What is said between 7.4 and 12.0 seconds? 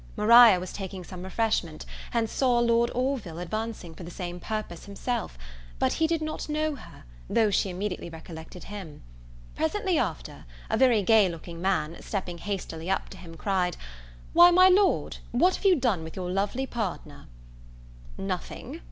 she immediately recollected him. Presently after, a very gay looking man,